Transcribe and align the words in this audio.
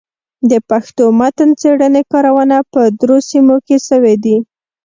د 0.49 0.51
پښتو 0.69 1.03
متن 1.19 1.49
څېړني 1.61 2.03
کارونه 2.11 2.57
په 2.71 2.81
درو 2.99 3.17
سيمو 3.29 3.55
کي 3.67 3.77
سوي 3.87 4.15
دي. 4.23 4.35